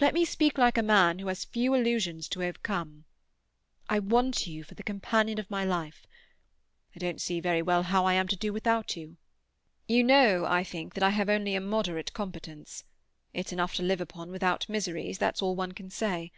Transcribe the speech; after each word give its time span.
Let 0.00 0.14
me 0.14 0.24
speak 0.24 0.56
like 0.56 0.78
a 0.78 0.82
man 0.82 1.18
who 1.18 1.26
has 1.28 1.44
few 1.44 1.74
illusions 1.74 2.26
to 2.30 2.42
overcome. 2.42 3.04
I 3.86 3.98
want 3.98 4.46
you 4.46 4.64
for 4.64 4.74
the 4.74 4.82
companion 4.82 5.38
of 5.38 5.50
my 5.50 5.62
life; 5.62 6.06
I 6.96 6.98
don't 6.98 7.20
see 7.20 7.38
very 7.38 7.60
well 7.60 7.82
how 7.82 8.06
I 8.06 8.14
am 8.14 8.28
to 8.28 8.34
do 8.36 8.50
without 8.50 8.96
you. 8.96 9.18
You 9.86 10.04
know, 10.04 10.46
I 10.46 10.64
think, 10.64 10.94
that 10.94 11.02
I 11.04 11.10
have 11.10 11.28
only 11.28 11.54
a 11.54 11.60
moderate 11.60 12.14
competence; 12.14 12.84
it's 13.34 13.52
enough 13.52 13.74
to 13.74 13.82
live 13.82 14.00
upon 14.00 14.30
without 14.30 14.66
miseries, 14.70 15.18
that's 15.18 15.42
all 15.42 15.54
one 15.54 15.72
can 15.72 15.90
say. 15.90 16.32